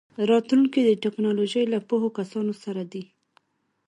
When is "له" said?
1.73-1.79